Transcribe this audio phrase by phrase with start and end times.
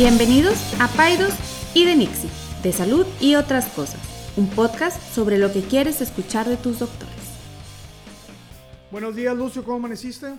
[0.00, 1.34] Bienvenidos a Paidos
[1.74, 2.30] y de Nixie,
[2.62, 4.00] de salud y otras cosas,
[4.36, 7.16] un podcast sobre lo que quieres escuchar de tus doctores.
[8.92, 10.34] Buenos días, Lucio, ¿cómo amaneciste?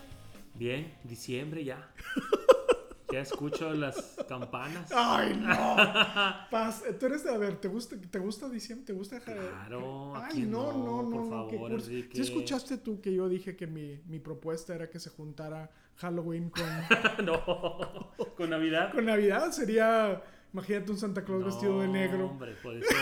[0.56, 1.92] Bien, diciembre ya.
[3.12, 4.92] Ya escucho las campanas.
[4.96, 5.48] Ay, no.
[6.52, 8.86] Paz, tú eres de, a ver, ¿te gusta, te gusta diciembre?
[8.86, 9.20] ¿Te gusta?
[9.20, 10.16] Claro.
[10.16, 11.82] ¿a Ay, no, no, no, por no, qué favor.
[11.82, 16.50] ¿Sí escuchaste tú que yo dije que mi, mi propuesta era que se juntara Halloween
[16.50, 18.92] con, no, con Navidad.
[18.94, 19.52] con Navidad?
[19.52, 20.22] Sería,
[20.54, 22.26] imagínate un Santa Claus vestido de No, negro.
[22.28, 22.96] Hombre, por eso,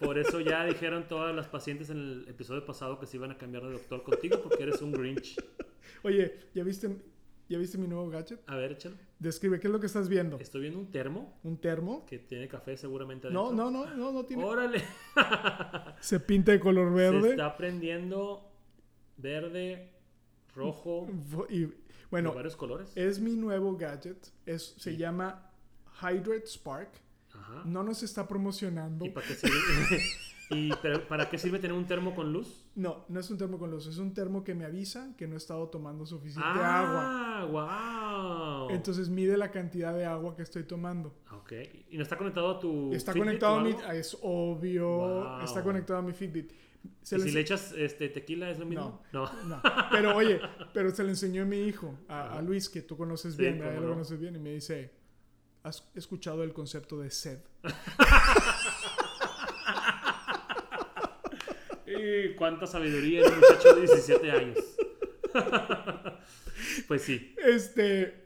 [0.00, 3.38] por eso ya dijeron todas las pacientes en el episodio pasado que se iban a
[3.38, 5.36] cambiar de doctor contigo porque eres un Grinch.
[6.02, 6.96] Oye, ¿ya viste,
[7.48, 8.40] ¿ya viste mi nuevo gadget?
[8.48, 8.96] A ver, échalo.
[9.18, 10.38] Describe, ¿qué es lo que estás viendo?
[10.38, 12.04] Estoy viendo un termo ¿Un termo?
[12.06, 13.70] que tiene café seguramente No, adentro.
[13.70, 14.44] no, no, no, no tiene.
[14.44, 14.82] Órale.
[16.00, 17.30] Se pinta de color Se verde.
[17.30, 18.50] está prendiendo
[19.16, 19.90] verde,
[20.54, 21.08] rojo,
[21.48, 21.66] Y
[22.10, 22.92] bueno, de varios colores.
[22.94, 24.32] es mi nuevo gadget.
[24.44, 25.50] Es, se llama
[26.00, 26.90] Hydrate Spark.
[27.34, 27.62] Ajá.
[27.64, 29.04] No nos está promocionando.
[29.04, 29.56] ¿Y para qué sirve?
[30.50, 32.64] ¿Y pero para qué sirve tener un termo con luz?
[32.76, 33.86] No, no es un termo con luz.
[33.86, 37.02] Es un termo que me avisa que no he estado tomando suficiente agua.
[37.04, 37.46] Ah,
[38.66, 38.74] wow.
[38.74, 41.14] Entonces mide la cantidad de agua que estoy tomando.
[41.32, 41.52] Ok.
[41.90, 43.76] ¿Y no está conectado a tu Está Fitbit conectado a mi...
[43.94, 44.88] Es obvio.
[44.88, 45.40] Wow.
[45.44, 46.52] Está conectado a mi Fitbit.
[47.02, 49.02] Se ¿Y si le echas este, tequila es lo mismo?
[49.12, 49.30] No.
[49.44, 50.40] No, pero oye,
[50.72, 52.40] pero se lo enseñó a mi hijo, a.
[52.42, 53.88] Luis, que tú conoces Sí, bien, lo no.
[53.90, 54.92] conoces bien, y me dice,
[55.64, 57.40] ¿has escuchado el concepto de sed?
[61.86, 64.58] Y cuánta sabiduría en un muchacho de 17 años.
[66.88, 67.34] pues sí.
[67.38, 68.25] Este,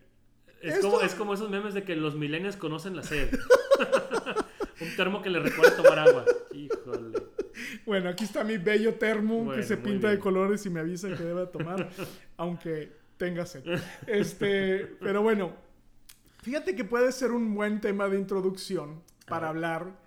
[0.60, 3.30] Es Esto- como, es como esos memes de que los millennials conocen la sed.
[4.80, 6.24] un termo que les recuerda tomar agua.
[6.52, 7.18] Híjole.
[7.86, 11.22] bueno, aquí está mi bello termo que se pinta de colores y me avisa que
[11.22, 11.88] debe tomar,
[12.36, 13.64] aunque tenga sed.
[14.06, 15.54] Este, pero bueno,
[16.42, 19.98] fíjate que puede ser un buen tema de introducción para hablar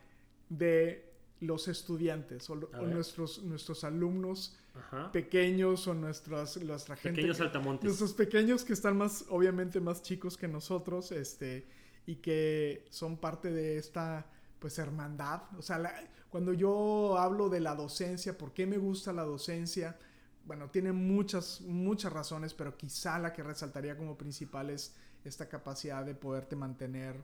[0.50, 5.12] de los estudiantes o, o nuestros, nuestros alumnos Ajá.
[5.12, 7.18] pequeños o nuestras, nuestra gente.
[7.18, 7.86] Pequeños que- saltamontes.
[7.86, 11.68] Nuestros pequeños que están más, obviamente, más chicos que nosotros, este,
[12.08, 14.26] y que son parte de esta,
[14.60, 15.42] pues, hermandad.
[15.58, 15.94] O sea, la-
[16.30, 19.98] cuando yo hablo de la docencia, ¿por qué me gusta la docencia?
[20.46, 26.04] Bueno, tiene muchas, muchas razones, pero quizá la que resaltaría como principal es esta capacidad
[26.04, 27.16] de poderte mantener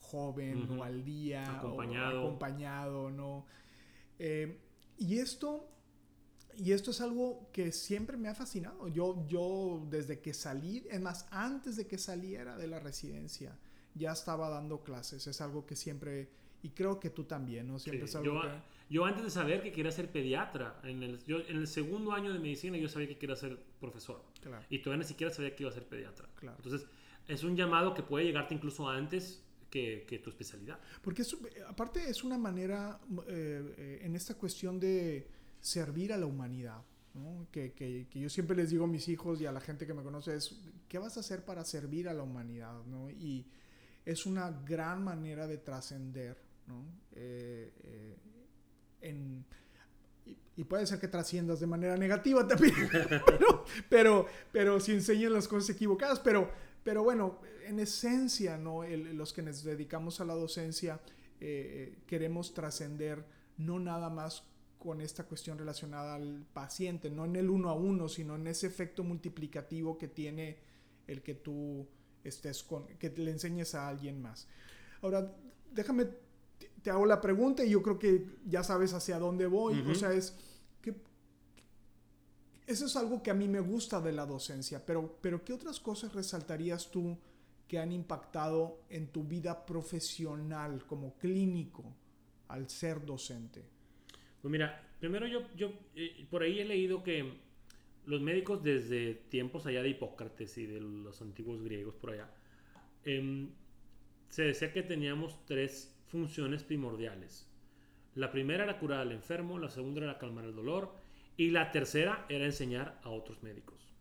[0.00, 2.20] joven o al día, o Acompañado.
[2.26, 3.46] acompañado, ¿no?
[4.18, 4.58] Eh,
[4.98, 5.66] y esto
[6.58, 8.88] y esto es algo que siempre me ha fascinado.
[8.88, 13.56] Yo, yo desde que salí, es más, antes de que saliera de la residencia,
[13.94, 15.26] ya estaba dando clases.
[15.26, 16.28] Es algo que siempre,
[16.62, 17.78] y creo que tú también, ¿no?
[17.78, 18.48] Siempre Sí, es algo yo, que...
[18.90, 22.32] yo antes de saber que quería ser pediatra, en el, yo, en el segundo año
[22.32, 24.22] de medicina yo sabía que quería ser profesor.
[24.40, 26.28] Claro, Y todavía ni siquiera sabía que iba a ser pediatra.
[26.36, 26.56] Claro.
[26.62, 26.86] Entonces,
[27.28, 30.78] es un llamado que puede llegarte incluso antes que, que tu especialidad.
[31.02, 35.26] Porque es- aparte es una manera, eh, eh, en esta cuestión de
[35.64, 36.82] servir a la humanidad,
[37.50, 39.94] que, que- que yo siempre les digo a mis hijos y a la gente que
[39.94, 42.74] me conoce es, ¿qué vas a hacer para servir a la humanidad?
[43.18, 43.46] Y
[44.04, 46.36] es una gran manera de trascender.
[47.12, 47.72] Eh,
[49.02, 49.24] eh,
[50.56, 52.74] y, puede ser que trasciendas de manera negativa también,
[53.88, 56.50] pero, pero, si enseñas las cosas equivocadas, pero,
[56.82, 61.00] pero bueno, en esencia, los que nos dedicamos a la docencia
[61.40, 63.24] eh, queremos trascender
[63.56, 64.44] no nada más
[64.84, 68.66] con esta cuestión relacionada al paciente, no en el uno a uno, sino en ese
[68.66, 70.58] efecto multiplicativo que tiene
[71.06, 71.86] el que tú
[72.22, 74.46] estés con, que le enseñes a alguien más.
[75.00, 75.34] Ahora,
[75.72, 76.04] déjame,
[76.82, 79.80] te- hago la pregunta y yo creo que ya sabes hacia dónde voy.
[79.80, 79.92] Ujú.
[79.92, 80.34] O sea, es
[80.82, 80.94] que
[82.66, 85.80] eso es algo que a mí me gusta de la docencia, pero, pero ¿qué otras
[85.80, 87.16] cosas resaltarías tú
[87.68, 91.84] que han impactado en tu vida profesional como clínico
[92.48, 93.72] al ser docente?
[94.44, 97.32] Pues mira, primero yo, yo eh, por ahí he leído que
[98.04, 102.28] los médicos desde tiempos allá de Hipócrates y de los antiguos griegos por allá,
[103.06, 103.48] em,
[104.28, 107.50] se decía que teníamos tres funciones primordiales.
[108.16, 110.94] La primera era curar al enfermo, la segunda era calmar el dolor
[111.38, 113.94] y la tercera era enseñar a otros médicos.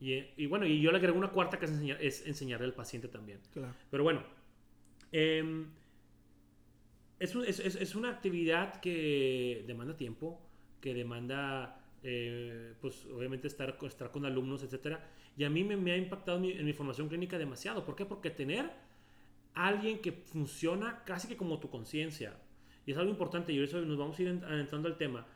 [0.00, 2.66] Y, eh, y bueno, y yo le agrego una cuarta que es enseñar, es enseñarle
[2.66, 3.38] al paciente también.
[3.52, 3.72] Claro.
[3.92, 4.24] Pero bueno,
[5.12, 5.68] em,
[7.18, 10.40] es, es- es- una actividad que demanda tiempo,
[10.80, 15.08] que demanda, eh, pues obviamente estar, estar con alumnos, etcétera.
[15.36, 17.84] Y a mí me, me ha impactado mi- en mi formación clínica demasiado.
[17.84, 18.04] ¿Por qué?
[18.06, 18.70] Porque tener
[19.54, 22.36] alguien que funciona casi que como tu conciencia.
[22.86, 25.26] Y es algo importante, y eso nos vamos a ir en- adentrando al tema.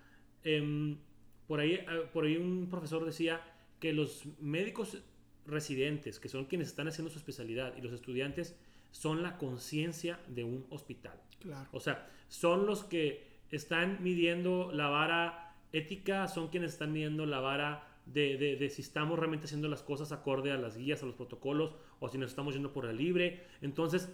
[0.45, 0.99] Em,
[1.47, 3.41] por, ahí, eh, por ahí un profesor decía
[3.81, 4.99] que los médicos
[5.47, 8.57] residentes, que son quienes están haciendo su especialidad, y los estudiantes
[8.99, 11.21] son la conciencia de un hospital.
[11.39, 11.69] Claro.
[11.73, 17.39] O sea, son los que están midiendo la vara ética, son quienes están midiendo la
[17.39, 21.07] vara de, de- de si estamos realmente haciendo las cosas acorde a las guías, a
[21.07, 23.45] los protocolos, o si nos estamos yendo por la libre.
[23.61, 24.09] Entonces,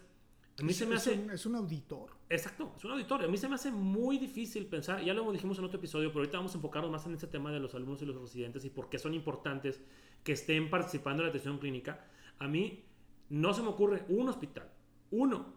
[0.60, 1.18] a mí Es- se me es hace...
[1.18, 2.10] un- es un auditor.
[2.28, 3.26] Exacto, es un auditorio.
[3.26, 6.20] A mí se me hace muy difícil pensar, ya lo dijimos en otro episodio, pero
[6.20, 8.70] ahorita vamos a enfocarnos más en este tema de los alumnos y los residentes y
[8.70, 9.80] por qué son importantes
[10.22, 12.04] que estén participando en la atención clínica.
[12.38, 12.84] A mí
[13.30, 14.68] no se me ocurre un hospital,
[15.14, 15.54] uno,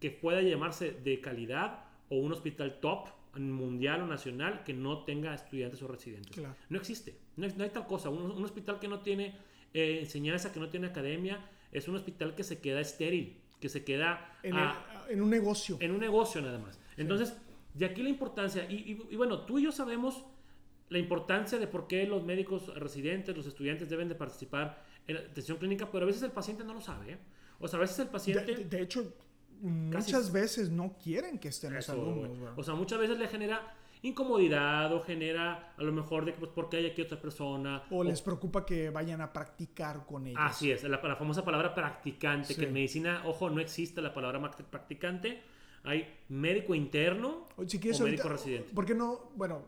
[0.00, 5.34] que pueda llamarse de calidad o un hospital top mundial o nacional que no tenga
[5.34, 6.34] estudiantes o residentes.
[6.36, 6.54] Claro.
[6.70, 8.08] No existe, no, no hay tal cosa.
[8.08, 9.34] Un, un hospital que no tiene
[9.74, 13.84] eh, enseñanza, que no tiene academia, es un hospital que se queda estéril, que se
[13.84, 15.76] queda En, a- el- en un negocio.
[15.80, 16.78] en un negocio nada más.
[16.96, 17.36] Entonces,
[17.74, 20.24] de aquí la importancia, y, y- y bueno, tú y yo sabemos
[20.88, 25.20] la importancia de por qué los médicos residentes, los estudiantes deben de participar en la
[25.22, 27.12] atención clínica, pero a veces el paciente no lo sabe.
[27.14, 27.18] ¿eh?
[27.60, 28.54] O sea, a veces el paciente...
[28.54, 29.12] de- de hecho,
[29.60, 32.28] muchas veces no quieren que estén los Eso, alumnos.
[32.28, 32.40] güey.
[32.40, 32.58] ¿verdad?
[32.58, 36.50] O sea, muchas veces le genera incomodidad o genera a lo mejor de que pues,
[36.52, 37.82] por qué hay aquí otra persona.
[37.90, 40.40] O les preocupa que vayan a practicar con ellos.
[40.42, 42.60] Así es, la, la famosa palabra practicante, Sí.
[42.60, 45.42] que en medicina, ojo, no existe la palabra practicante.
[45.84, 48.74] Hay médico interno O si quieres o ahorita- médico residente.
[48.74, 49.30] ¿Por qué no?
[49.36, 49.62] Bueno,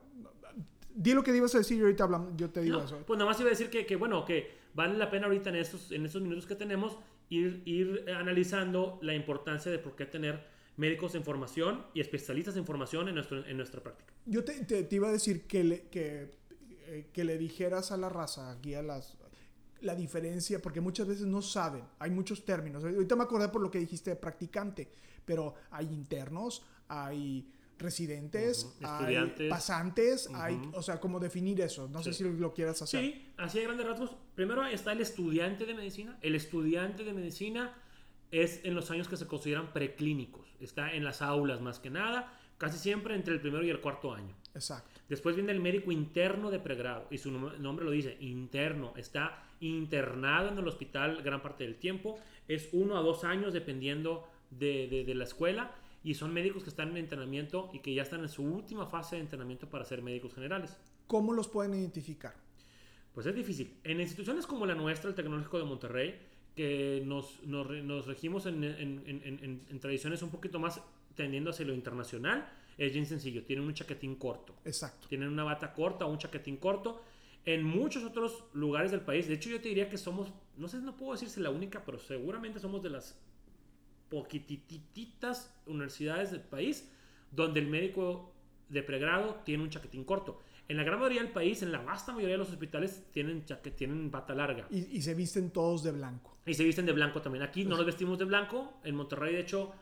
[0.95, 2.99] di lo que ibas a decir y ahorita hablamos, yo te digo No, eso.
[3.07, 5.57] pues nada más iba a decir que, que, bueno, que vale la pena ahorita en
[5.57, 10.47] estos, en estos minutos que tenemos ir, ir analizando la importancia de por qué tener
[10.77, 14.13] médicos en formación y especialistas en formación en, nuestro, en nuestra práctica.
[14.27, 16.31] Yo te, te- te iba a decir que le, que,
[16.87, 19.17] eh, que le dijeras a la raza, aquí a las
[19.81, 22.83] la diferencia, porque muchas veces no saben, hay muchos términos.
[22.83, 24.91] Ahorita me acordé por lo que dijiste de practicante,
[25.25, 27.49] pero hay internos, hay
[27.79, 29.49] residentes, Ujú, hay estudiantes.
[29.51, 30.77] pasantes, hay, Ujú.
[30.77, 31.89] o sea, cómo definir eso.
[31.89, 32.25] No sé Sí.
[32.25, 33.01] si lo quieras hacer.
[33.01, 34.17] Sí, así de grandes rasgos.
[34.35, 36.19] Primero está el estudiante de medicina.
[36.23, 37.75] El estudiante de medicina
[38.31, 40.47] es en los años que se consideran preclínicos.
[40.61, 44.13] Está en las aulas más que nada, casi siempre entre el primero y el cuarto
[44.13, 44.35] año.
[44.55, 45.01] Exacto.
[45.09, 48.93] Después viene el médico interno de pregrado y su nom- nombre lo dice, interno.
[48.97, 52.19] Está internado en el hospital gran parte del tiempo.
[52.49, 55.71] Es uno a dos años dependiendo de, de- de la escuela
[56.05, 59.17] y son médicos que están en entrenamiento y que ya están en su última fase
[59.17, 60.77] de entrenamiento para ser médicos generales.
[61.07, 62.35] ¿Cómo los pueden identificar?
[63.13, 63.75] Pues es difícil.
[63.85, 66.19] En instituciones como la nuestra, el Tecnológico de Monterrey,
[66.55, 70.81] que nos, nos, nos regimos en, en- en- en- en tradiciones un poquito más
[71.15, 73.43] tendiendo hacia lo internacional, es bien sencillo.
[73.45, 74.55] Tienen un chaquetín corto.
[74.65, 75.09] Exacto.
[75.09, 77.03] Tienen una bata corta o un chaquetín corto.
[77.45, 80.79] En muchos otros lugares del país, de hecho yo te diría que somos, no sé,
[80.79, 83.19] no puedo decirse la única, pero seguramente somos de las
[84.11, 86.91] poquitititas universidades del país
[87.31, 88.33] donde el médico
[88.69, 90.41] de pregrado tiene un chaquetín corto.
[90.69, 93.71] En la gran mayoría del país, en la vasta mayoría de los hospitales, tienen, chaque-
[93.71, 94.67] tienen bata larga.
[94.71, 96.37] Y, y se visten todos de blanco.
[96.45, 97.43] Y se visten de blanco también.
[97.43, 98.75] Aquí no nos vestimos de blanco.
[98.85, 99.73] En Monterrey, de hecho,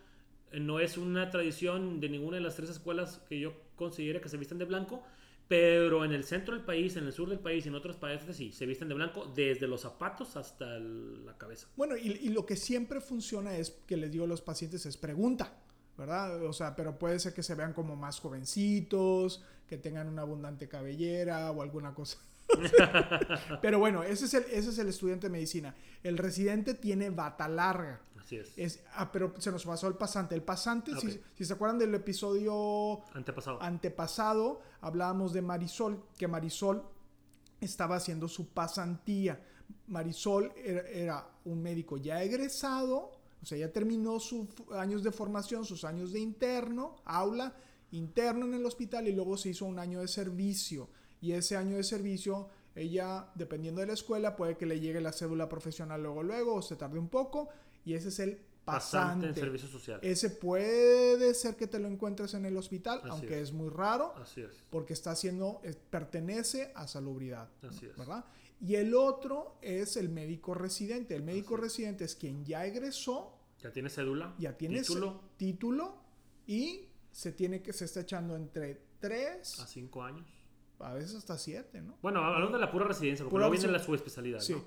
[0.52, 4.28] eh, no es una tradición de ninguna de las tres escuelas que yo considere que
[4.28, 5.02] se visten de blanco.
[5.48, 8.36] Pero en el centro del país, en el sur del país y en otros países
[8.36, 11.68] sí, se visten de blanco desde los zapatos hasta la cabeza.
[11.76, 14.96] Bueno, y, y lo que siempre funciona es que les digo a los pacientes es
[14.96, 15.52] pregunta,
[15.96, 16.42] ¿verdad?
[16.44, 20.68] O sea, pero puede ser que se vean como más jovencitos, que tengan una abundante
[20.68, 22.18] cabellera o alguna cosa.
[23.62, 25.74] pero bueno, ese es, el, ese es el estudiante de medicina.
[26.02, 28.00] El residente tiene bata larga.
[28.18, 28.52] Así es.
[28.56, 30.34] Es, ah, pero se nos pasó el pasante.
[30.34, 30.92] El pasante,
[31.34, 33.62] si se acuerdan del episodio Antepasado.
[33.62, 36.82] antepasado, hablábamos de Marisol, que Marisol
[37.60, 39.40] estaba haciendo su pasantía.
[39.88, 45.64] Marisol era, era un médico ya egresado, o sea, ya terminó sus años de formación,
[45.64, 47.54] sus años de interno, aula,
[47.92, 50.88] interno en el hospital y luego se hizo un año de servicio.
[51.26, 55.12] Y ese año de servicio, ella, dependiendo de la escuela, puede que le llegue la
[55.12, 57.48] cédula profesional luego, luego, o se tarde un poco.
[57.84, 59.26] Y ese es el Pasante pasante.
[59.28, 59.98] en servicio social.
[60.02, 63.48] Ese puede ser que te lo encuentres en el hospital, Así aunque es.
[63.48, 63.52] es.
[63.54, 64.50] muy raro, Así es.
[64.70, 67.96] porque está haciendo, es- pertenece a salubridad, Así es.
[67.96, 68.24] ¿verdad?
[68.60, 71.14] Y el otro es el médico residente.
[71.16, 74.34] El médico Así residente es quien ya egresó, Ya tiene cédula.
[74.38, 75.94] ya tiene título título
[76.46, 80.26] y se tiene que se está echando entre 3, a cinco años.
[80.80, 81.96] A veces hasta 7, ¿no?
[82.02, 84.40] Bueno, hablando de la pura residencia, porque Pura luego viene la subespecialidad.
[84.40, 84.52] Sí.
[84.52, 84.64] ¿no?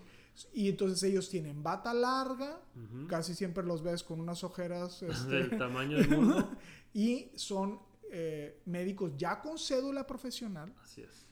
[0.53, 3.07] Y entonces ellos tienen bata larga, Ujú.
[3.07, 6.49] casi siempre los ves con unas ojeras este, Del tamaño del mundo.
[6.93, 7.79] y son
[8.11, 11.27] eh, médicos ya con cédula profesional Así es.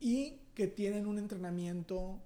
[0.00, 2.20] y que tienen un entrenamiento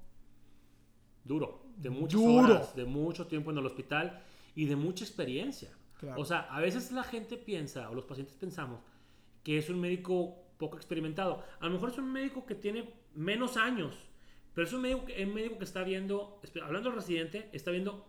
[1.24, 1.64] Duro.
[1.76, 2.44] De muchas Duro.
[2.54, 4.22] horas, de mucho tiempo en el hospital
[4.54, 5.70] y de mucha experiencia.
[5.98, 6.20] Claro.
[6.20, 8.80] O sea, a veces la gente piensa, o los pacientes pensamos,
[9.42, 11.42] que es un médico poco experimentado.
[11.60, 13.94] A lo mejor es un médico que tiene menos años,
[14.54, 18.06] pero es un médico, un médico que está viendo, hablando del residente, está viendo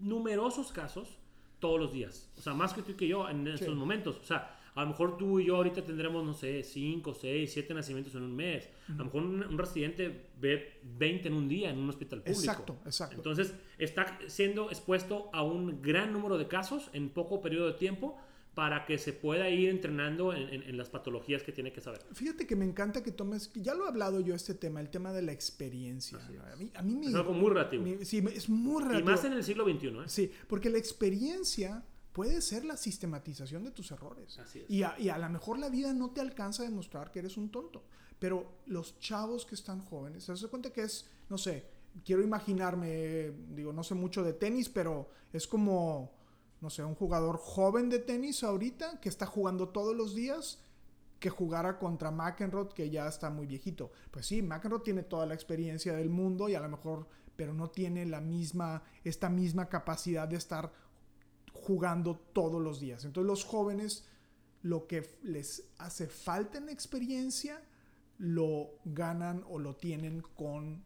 [0.00, 1.18] numerosos casos
[1.58, 2.30] todos los días.
[2.38, 3.74] O sea, más que tú y que yo en estos Sí.
[3.74, 4.18] momentos.
[4.20, 7.72] O sea, a lo mejor tú y yo ahorita tendremos, no sé, 5, 6, 7
[7.74, 8.68] nacimientos en un mes.
[8.88, 12.40] A lo mejor un, un residente ve 20 en un día en un hospital público.
[12.40, 13.16] Exacto, exacto.
[13.16, 18.18] Entonces, está siendo expuesto a un gran número de casos en poco periodo de tiempo
[18.54, 22.02] para que se pueda ir entrenando en, en- en las patologías que tiene que saber.
[22.12, 25.12] Fíjate que me encanta que tomes, ya lo he hablado yo este tema, el tema
[25.12, 26.18] de la experiencia.
[26.52, 27.82] A mí, a mí me, Es algo muy relativo.
[27.82, 29.10] me- sí, es muy Y relativo.
[29.10, 30.02] más en el siglo XXI, ¿eh?
[30.06, 31.82] Sí, porque la experiencia
[32.12, 34.38] puede ser la sistematización de tus errores.
[34.38, 34.68] Así es.
[34.70, 37.38] Y a, y a lo mejor la vida no te alcanza a demostrar que eres
[37.38, 37.82] un tonto.
[38.18, 41.64] Pero los chavos que están jóvenes, se das cuenta que es, no sé,
[42.04, 46.12] quiero imaginarme, digo, no sé mucho de tenis, pero es como,
[46.62, 50.60] no sé, un jugador joven de tenis ahorita que está jugando todos los días
[51.18, 53.90] que jugara contra McEnroe que ya está muy viejito.
[54.12, 57.70] Pues sí, McEnroe tiene toda la experiencia del mundo y a lo mejor, pero no
[57.70, 60.72] tiene la misma, esta misma capacidad de estar
[61.52, 63.04] jugando todos los días.
[63.04, 64.06] Entonces los jóvenes
[64.62, 67.60] lo que les hace falta en experiencia
[68.18, 70.84] lo ganan o lo tienen con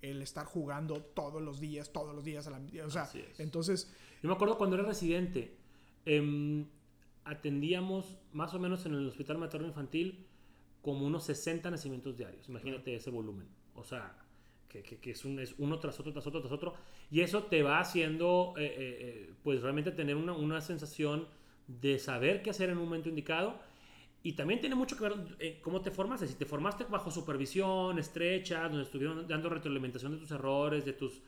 [0.00, 3.90] el estar jugando todos los días, todos los días a la o sea, entonces
[4.22, 5.56] Yo me acuerdo cuando era residente,
[6.04, 6.66] em,
[7.24, 10.26] atendíamos más o menos en el hospital materno infantil
[10.82, 12.48] como unos 60 nacimientos diarios.
[12.48, 13.46] Imagínate ese volumen.
[13.74, 14.16] O sea,
[14.68, 16.74] que, que- que es, un, es uno tras otro, tras otro, tras otro.
[17.10, 18.76] Y eso te va haciendo, eh, eh,
[19.28, 21.26] eh, pues realmente tener una, una sensación
[21.66, 23.58] de saber qué hacer en un momento indicado.
[24.22, 26.26] Y también tiene mucho que ver eh, cómo te formaste.
[26.26, 31.22] Si te formaste bajo supervisión estrecha, donde estuvieron dando retroalimentación de tus errores, de tus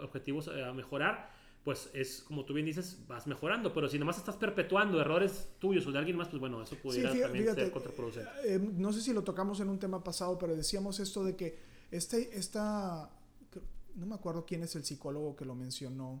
[0.00, 1.30] objetivos eh, a mejorar,
[1.64, 3.72] pues es como tú bien dices, vas mejorando.
[3.72, 7.12] Pero si nomás estás perpetuando errores tuyos o de alguien más, pues bueno, eso pudiera
[7.12, 8.30] fí- también fíjate, ser contraproducente.
[8.46, 11.58] eh, no sé si lo tocamos en un tema pasado, pero decíamos esto de que
[11.90, 13.10] este, esta,
[13.94, 16.20] no me acuerdo quién es el psicólogo que lo mencionó,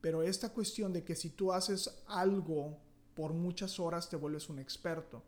[0.00, 2.76] pero esta cuestión de que si tú haces algo
[3.14, 5.22] por muchas horas te vuelves un experto.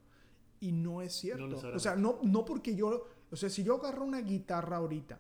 [0.61, 1.47] Y no es cierto.
[1.47, 1.77] necesariamente.
[1.77, 5.19] o sea, no, no porque yo, o sea, si yo agarro una guitarra ahorita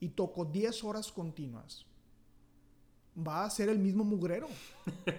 [0.00, 1.84] y toco 10 horas continuas,
[3.26, 4.48] va a ser el mismo mugrero.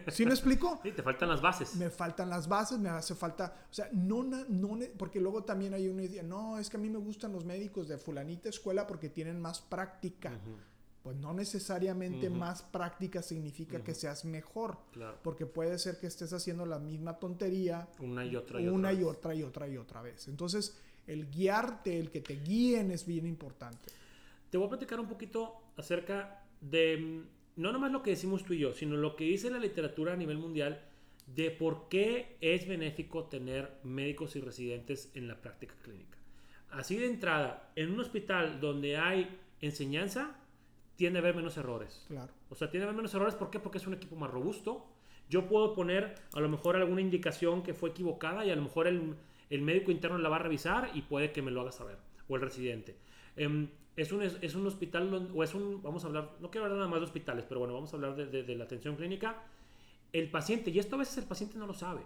[0.10, 0.80] ¿Sí me explico?
[0.84, 1.76] Sí, te faltan las bases.
[1.76, 5.88] me faltan las bases, me hace falta, o sea, no, no, porque luego también hay
[5.88, 9.10] una idea, no, es que a mí me gustan los médicos de fulanita escuela porque
[9.10, 10.30] tienen más práctica.
[10.32, 10.56] Ujú,
[11.04, 15.18] Pues no necesariamente más práctica significa que seas mejor, claro.
[15.24, 18.76] porque puede ser que estés haciendo la misma tontería Una y otra y otra.
[18.78, 19.06] una y vez.
[19.06, 20.28] otra y otra y otra vez.
[20.28, 20.76] Entonces,
[21.08, 23.92] el guiarte, el que te guíen es bien importante.
[24.50, 28.54] Te voy a platicar un poquito acerca de mm, no nomás lo que decimos tú
[28.54, 30.82] y yo, sino lo que dice la literatura a nivel mundial
[31.28, 36.18] de por qué es benéfico tener médicos y residentes en la práctica clínica.
[36.70, 40.40] Así de entrada, en un hospital donde hay enseñanza,
[40.96, 42.06] tiende a haber menos errores.
[42.08, 42.32] Claro.
[42.50, 43.36] O sea, tiene menos errores.
[43.36, 43.60] ¿Por qué?
[43.60, 44.88] Porque es un equipo más robusto.
[45.30, 48.88] Yo puedo poner a lo mejor alguna indicación que fue equivocada y a lo mejor
[48.88, 49.16] el,
[49.50, 51.98] el médico interno la va a revisar y puede que me lo haga saber.
[52.30, 52.96] O el residente.
[53.36, 53.68] Em,
[54.02, 56.90] es, un, es, un hospital o es un, vamos a hablar, no quiero hablar nada
[56.90, 59.44] más de hospitales, pero bueno, vamos a hablar de, de- de la atención clínica.
[60.14, 62.02] El paciente, y esto a veces el paciente no lo sabe,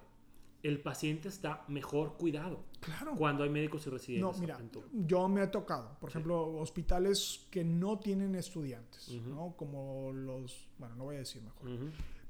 [0.64, 3.16] el paciente está mejor cuidado Claro.
[3.18, 4.36] cuando hay médicos y residentes.
[4.36, 4.60] No, mira,
[4.94, 6.14] yo me ha tocado, por Sí.
[6.18, 9.10] ejemplo, hospitales que no tienen estudiantes.
[9.28, 9.54] ¿no?
[9.58, 11.70] Como los, bueno, no voy a decir mejor,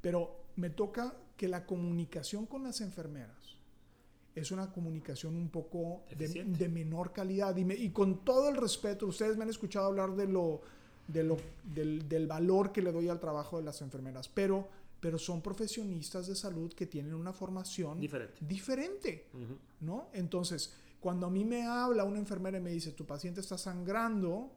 [0.01, 3.57] pero me toca que la comunicación con las enfermeras
[4.35, 9.05] es una comunicación un poco de, menor calidad y, me- y con todo el respeto,
[9.07, 10.61] ustedes me han escuchado hablar de lo,
[11.07, 14.67] de lo, del, del valor que le doy al trabajo de las enfermeras, pero,
[14.99, 18.37] pero son profesionistas de salud que tienen una formación Diferente.
[18.41, 19.27] diferente.
[19.81, 20.07] ¿no?
[20.13, 24.51] Entonces, cuando a mí me habla una enfermera y me dice, tu paciente está sangrando,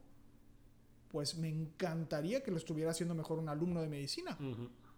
[1.08, 4.36] pues me encantaría que lo estuviera haciendo mejor un alumno de medicina,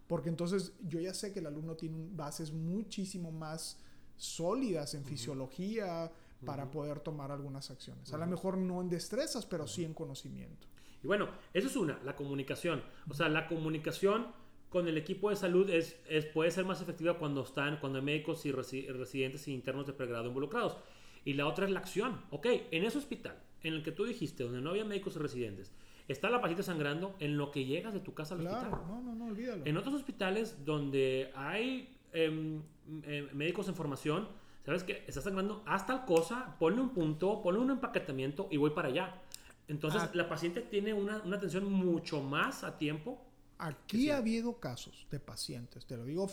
[0.07, 3.79] porque entonces yo ya sé que el alumno tiene bases muchísimo más
[4.19, 6.11] sólidas en fisiología
[6.45, 8.13] para poder tomar algunas acciones.
[8.13, 10.67] A lo mejor no en destrezas, pero sí en conocimiento.
[11.03, 12.83] Y bueno, eso es una, la comunicación.
[13.09, 14.27] O sea, la comunicación
[14.69, 18.05] con el equipo de salud es, es- puede ser más efectiva cuando están, cuando hay
[18.05, 20.77] médicos y resi- residentes y internos de pregrado involucrados.
[21.25, 22.21] Y la otra es la acción.
[22.31, 25.73] Ok, en ese hospital, en el que tú dijiste, donde no había médicos y residentes,
[26.07, 28.87] está la paciente sangrando en lo que llegas de tu casa al Claro, hospital.
[28.89, 29.65] no, no, no, olvídalo.
[29.67, 32.63] En otros hospitales donde hay em,
[33.03, 34.29] em, médicos en formación,
[34.65, 38.71] sabes que está sangrando haz tal cosa, ponle un punto, ponle un empaquetamiento y voy
[38.71, 39.23] para allá.
[39.67, 40.11] Entonces Ah.
[40.15, 43.25] la paciente tiene una, una atención mucho más a tiempo.
[43.59, 46.31] Aquí ha habido casos de pacientes, te lo digo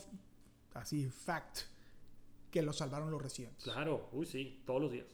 [0.73, 1.61] así, fact,
[2.51, 3.63] que lo salvaron los residentes.
[3.63, 5.07] Claro, uy sí, todos los días.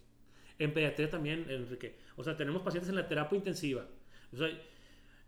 [0.60, 1.98] En pediatría también, Enrique.
[2.15, 3.88] O sea, tenemos pacientes en la terapia intensiva.
[4.32, 4.48] O sea,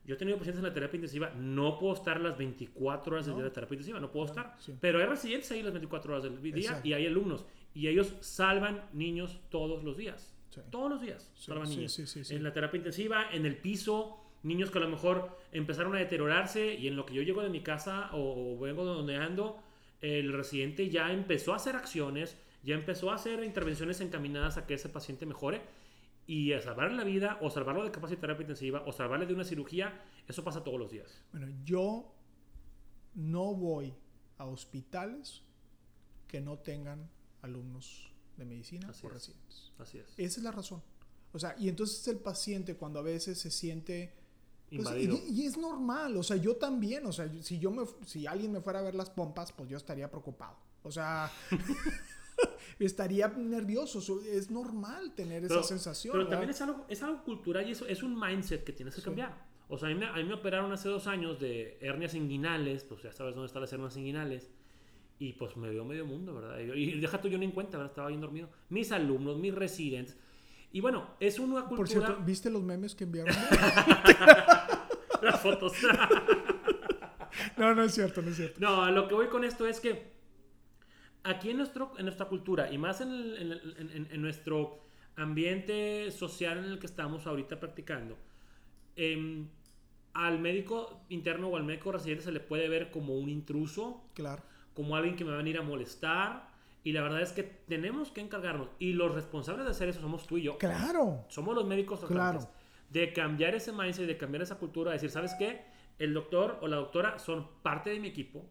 [0.05, 3.31] Yo he tenido pacientes en la terapia intensiva, no puedo estar las 24 horas del
[3.33, 3.37] No.
[3.37, 4.55] día de la terapia intensiva, no puedo estar.
[4.59, 4.73] sí.
[4.81, 6.87] Pero hay residentes ahí las 24 horas del día Exacto.
[6.87, 7.45] y hay alumnos.
[7.73, 10.33] Y ellos salvan niños todos los días.
[10.49, 10.61] Sí.
[10.69, 12.31] Todos los días Sí, salvan niños.
[12.31, 16.75] En la terapia intensiva, en el piso, niños que a lo mejor empezaron a deteriorarse
[16.75, 19.57] y en lo que yo llego de mi casa o, o vengo de donde ando,
[20.01, 24.73] el residente ya empezó a hacer acciones, ya empezó a hacer intervenciones encaminadas a que
[24.73, 25.61] ese paciente mejore
[26.25, 29.43] y a salvarle la vida o salvarlo de capacidad terapia intensiva o salvarle de una
[29.43, 31.21] cirugía, eso pasa todos los días.
[31.31, 32.13] Bueno, yo
[33.15, 33.93] no voy
[34.37, 35.43] a hospitales
[36.27, 37.09] que no tengan
[37.41, 39.13] alumnos de medicina Así o es.
[39.13, 39.71] residentes.
[39.77, 40.07] Así es.
[40.17, 40.81] Esa es la razón.
[41.33, 44.13] O sea, y entonces el paciente cuando a veces se siente...
[44.69, 48.25] pues, y, y es normal, o sea, yo también, o sea, si yo me, si
[48.27, 50.57] alguien me fuera a ver las pompas, pues yo estaría preocupado.
[50.83, 51.31] O sea,
[52.79, 54.01] estaría nervioso.
[54.01, 56.11] so- Es normal tener esa sensación.
[56.13, 56.31] Pero ¿verdad?
[56.39, 59.05] también es algo, es algo cultural y eso es un mindset que tienes que Sí.
[59.05, 59.33] cambiar.
[59.69, 62.83] O sea, a mí, me, a mí me operaron hace dos años de hernias inguinales,
[62.83, 64.49] pues ya sabes dónde están las hernias inguinales.
[65.19, 66.59] Y pues me vio medio mundo, ¿verdad?
[66.59, 67.91] Y, y deja tú yo ni en cuenta, ¿verdad?
[67.91, 68.49] Estaba bien dormido.
[68.69, 70.17] Mis alumnos, mis residentes.
[70.71, 71.75] Y bueno, es una cultura...
[71.77, 73.33] Por cierto, ¿viste los memes que enviaron?
[75.21, 75.73] las fotos.
[77.57, 78.59] no, no es cierto, no es cierto.
[78.59, 80.12] No, lo que voy con esto es que
[81.23, 84.79] aquí en, nuestro, en nuestra cultura y más en, el- en el- en- en- nuestro
[85.15, 88.17] ambiente social en el que estamos ahorita practicando,
[88.95, 89.47] em,
[90.13, 94.41] al médico interno o al médico residente se le puede ver como un intruso, Claro.
[94.73, 96.51] como alguien que me va a venir a molestar.
[96.83, 98.67] Y la verdad es que tenemos que encargarnos.
[98.77, 100.57] Y los responsables de hacer eso somos tú y yo.
[100.57, 101.23] Claro.
[101.29, 102.39] Somos los médicos Claro.
[102.89, 105.61] De cambiar ese mindset, de cambiar esa cultura, de decir, ¿sabes qué?
[105.97, 108.45] El doctor o la doctora son parte de mi equipo.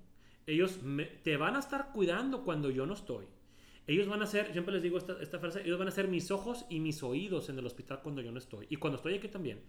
[0.47, 3.27] Ellos me- te van a estar cuidando cuando yo no estoy.
[3.87, 6.31] Ellos van a ser, siempre les digo esta, esta frase, ellos van a ser mis
[6.31, 8.67] ojos y mis oídos en el hospital cuando yo no estoy.
[8.71, 9.61] Y cuando estoy aquí también.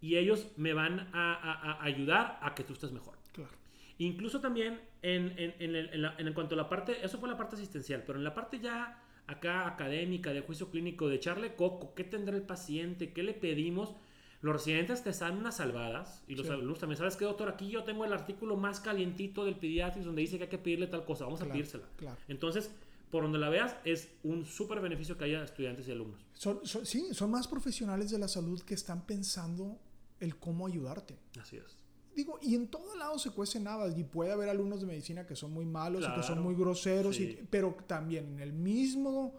[0.00, 3.16] Y ellos me van a, a- a ayudar a que tú estés mejor.
[3.32, 3.50] Claro.
[3.98, 7.36] Incluso también en, en, en, en la- en cuanto a la parte, eso fue la
[7.38, 11.94] parte asistencial, pero en la parte ya acá académica, de juicio clínico, de echarle coco,
[11.94, 13.94] qué tendrá el paciente, qué le pedimos,
[14.42, 16.52] los residentes te dan unas salvadas y los Sí.
[16.52, 17.48] alumnos también, ¿sabes qué, doctor?
[17.48, 20.86] Aquí yo tengo el artículo más calientito del pediatris donde dice que hay que pedirle
[20.86, 21.84] tal cosa, vamos a pedírsela.
[21.96, 22.16] claro.
[22.28, 22.70] Entonces,
[23.10, 26.20] por donde la veas, es un súper beneficio que haya estudiantes y alumnos.
[26.34, 29.78] Son, son- sí, son más profesionales de la salud que están pensando
[30.20, 31.16] el cómo ayudarte.
[31.40, 31.76] Así es.
[32.14, 35.36] Digo, y en todo lado se cuecen habas y puede haber alumnos de medicina que
[35.36, 39.34] son muy malos y que son muy groseros, y- pero también en el mismo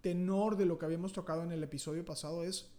[0.00, 2.70] tenor de lo que habíamos tocado en el episodio pasado es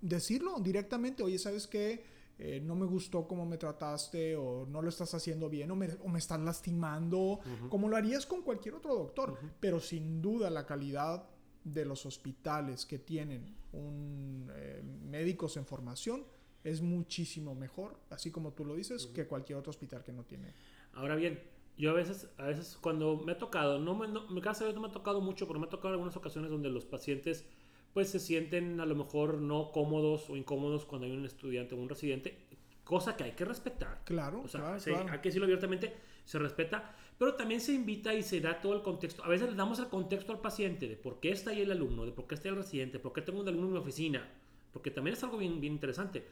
[0.00, 2.04] decirlo directamente, oye, ¿sabes qué?
[2.42, 5.90] Eh, no me gustó cómo me trataste o no lo estás haciendo bien o me,
[6.02, 7.38] o me estás lastimando,
[7.68, 11.28] como lo harías con cualquier otro doctor, pero sin duda la calidad
[11.64, 16.24] de los hospitales que tienen un, eh, médicos en formación
[16.64, 20.54] es muchísimo mejor, así como tú lo dices, que cualquier otro hospital que no tiene.
[20.94, 21.42] Ahora bien,
[21.76, 24.92] yo a veces, a veces cuando me ha tocado, no me, no, no me ha
[24.92, 27.44] tocado mucho, pero me ha tocado algunas ocasiones donde los pacientes
[27.92, 31.78] pues se sienten a lo mejor no cómodos o incómodos cuando hay un estudiante o
[31.78, 32.38] un residente,
[32.84, 34.02] cosa que hay que respetar.
[34.04, 35.10] Claro, O sea, claro, se- claro.
[35.12, 38.82] hay que decirlo abiertamente, se respeta, pero también se invita y se da todo el
[38.82, 39.24] contexto.
[39.24, 42.04] A veces le damos el contexto al paciente de por qué está ahí el alumno,
[42.06, 44.28] de por qué está ahí el residente, por qué tengo un alumno en mi oficina,
[44.72, 46.24] porque también es algo bien, bien interesante.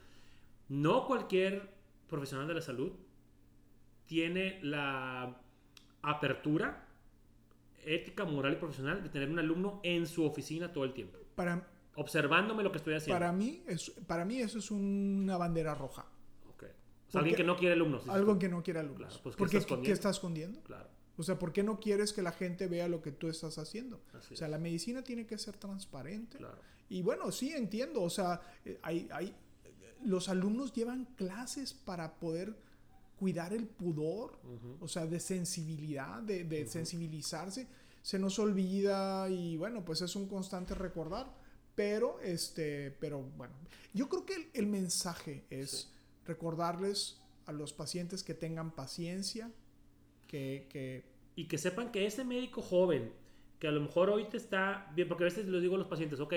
[0.69, 1.69] No cualquier
[2.07, 2.91] profesional de la salud
[4.05, 5.39] tiene la
[6.01, 6.85] apertura
[7.85, 11.67] ética, moral y profesional de tener un alumno en su oficina todo el tiempo, Para,
[11.95, 13.15] observándome lo que estoy haciendo.
[13.19, 16.05] para, mí, es, para mí eso es una bandera roja.
[16.49, 16.63] Ok.
[17.07, 18.01] O sea, alguien que no quiere alumnos.
[18.03, 19.07] dices Algo que no quiere alumnos.
[19.07, 19.93] Claro, pues, ¿qué Porque estás ¿qué, escondiendo?
[19.95, 20.61] está escondiendo?
[20.63, 23.57] Claro, O sea, ¿por qué no quieres que la gente vea lo que tú estás
[23.57, 24.01] haciendo?
[24.13, 24.51] así O sea, es.
[24.51, 26.37] la medicina tiene que ser transparente.
[26.37, 26.57] Claro.
[26.89, 28.01] Y bueno, sí, entiendo.
[28.01, 29.33] O sea, eh, hay, hay,
[30.03, 32.55] los alumnos llevan clases para poder
[33.17, 34.77] cuidar el pudor, Ujú.
[34.83, 37.67] o sea, de sensibilidad, de, de sensibilizarse.
[38.01, 41.27] Se nos olvida y bueno, pues es un constante recordar.
[41.75, 43.53] Pero, este, pero bueno,
[43.93, 45.87] yo creo que el, el mensaje es Sí.
[46.25, 49.51] recordarles a los pacientes que tengan paciencia,
[50.27, 51.03] que, que
[51.35, 53.13] Y que sepan que ese médico joven,
[53.59, 55.87] que a lo mejor hoy te está bien, porque a veces les digo a los
[55.87, 56.33] pacientes, ok,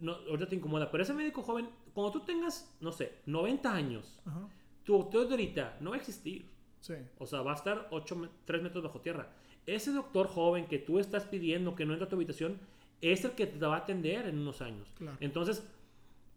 [0.00, 4.18] no, ahorita te incomoda, pero ese médico joven, cuando tú tengas, no sé, 90 años,
[4.24, 4.48] ajá,
[4.84, 6.46] tu doctor de ahorita no va a existir.
[6.80, 9.30] sí, O sea, va a estar 8, 3 metros bajo tierra.
[9.74, 12.58] Ese doctor joven que tú estás pidiendo que no entra a tu habitación
[13.00, 14.88] es el que te va a atender en unos años.
[14.98, 15.16] Claro.
[15.20, 15.62] Entonces,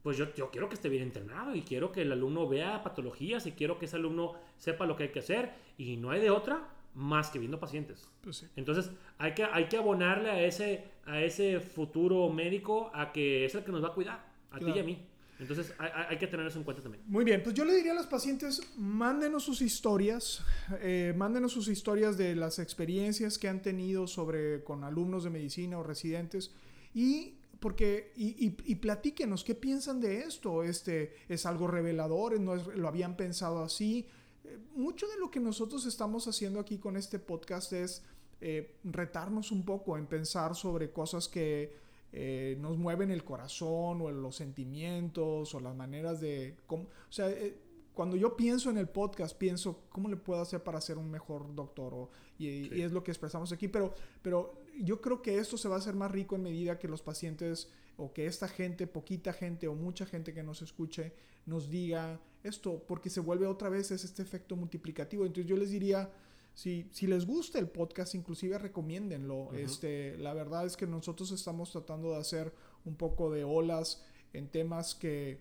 [0.04, 3.46] pues yo, yo quiero que esté bien entrenado y quiero que el alumno vea patologías
[3.48, 6.30] y quiero que ese alumno sepa lo que hay que hacer y no hay de
[6.30, 8.08] otra más que viendo pacientes.
[8.22, 8.48] pues sí.
[8.56, 13.56] Entonces, hay que, hay que abonarle a ese, a ese futuro médico a que es
[13.56, 15.00] el que nos va a cuidar, a ti y a mí.
[15.39, 17.04] Entonces hay, hay, que tener eso en cuenta también.
[17.08, 20.41] Muy bien, pues yo le diría a los pacientes, mándenos sus historias,
[20.80, 25.80] eh, mándenos sus historias de las experiencias que han tenido sobre con alumnos de medicina
[25.80, 26.52] o residentes
[26.93, 30.63] y porque y, y, y, platíquenos qué piensan de esto.
[30.63, 34.06] Este es algo revelador, no es, lo habían pensado así.
[34.43, 38.04] Eh, mucho de lo que nosotros estamos haciendo aquí con este podcast es
[38.41, 41.74] eh, retarnos un poco en pensar sobre cosas que
[42.13, 46.56] eh, nos mueven el corazón o los sentimientos o las maneras de...
[46.67, 47.58] Cómo, o sea, eh,
[47.93, 51.54] cuando yo pienso en el podcast, pienso cómo le puedo hacer para ser un mejor
[51.56, 52.69] doctor o, y, sí.
[52.76, 55.80] y, es lo que expresamos aquí, pero, pero yo creo que esto se va a
[55.80, 59.76] hacer más rico en medida que los pacientes o que esta gente, poquita gente o
[59.76, 61.13] mucha gente que nos escuche,
[61.45, 65.26] nos diga esto, porque se vuelve otra vez es este efecto multiplicativo.
[65.26, 66.12] Entonces yo les diría,
[66.54, 69.36] si, si les gusta el podcast, inclusive recomiéndenlo.
[69.36, 69.58] Uh -huh.
[69.58, 72.54] este, la verdad es que nosotros estamos tratando de hacer
[72.86, 75.39] un poco de olas en temas que,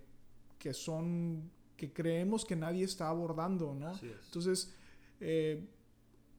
[0.59, 3.92] que son, que creemos que nadie está abordando, ¿no?
[4.01, 4.72] Entonces,
[5.20, 5.66] eh,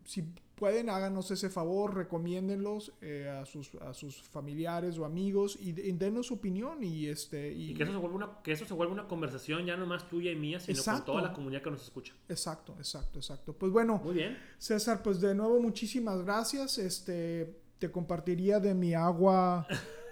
[0.06, 5.70] si pueden, háganos ese favor, recomiéndenlos eh, a, sus, a sus familiares o amigos y,
[5.70, 8.66] y denos su opinión y este y, y, que, eso se vuelva una, que eso
[8.66, 11.06] se vuelva una conversación ya no más tuya y mía, sino exacto.
[11.12, 12.14] con toda la comunidad que nos escucha.
[12.30, 13.54] Exacto, exacto, exacto.
[13.54, 14.38] Pues bueno, muy bien.
[14.58, 16.78] César, pues de nuevo muchísimas gracias.
[16.78, 19.68] Este te compartiría de mi agua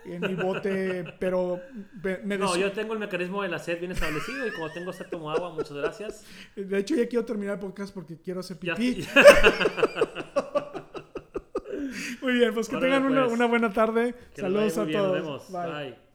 [0.06, 1.60] en mi bote, pero
[2.24, 5.08] me No, yo tengo el mecanismo de la sed bien establecido y como tengo sed
[5.10, 6.24] tomo agua, muchas gracias.
[6.56, 9.04] De hecho, ya quiero terminar el podcast porque quiero hacer pipí.
[9.04, 9.08] Ya,
[12.22, 13.26] muy bien, pues que Órale, tengan pues.
[13.26, 14.16] Una, una, buena tarde.
[14.34, 15.14] Que Saludos a bien, todos.
[15.14, 15.52] Nos vemos.
[15.52, 15.72] Bye.
[15.72, 16.12] Bye.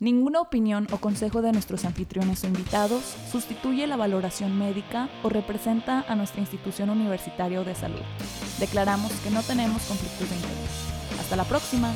[0.00, 6.04] Ninguna opinión o consejo de nuestros anfitriones o invitados sustituye la valoración médica o representa
[6.08, 8.02] a nuestra institución universitaria o de salud.
[8.60, 10.88] Declaramos que no tenemos conflictos de interés.
[11.18, 11.92] Hasta la próxima.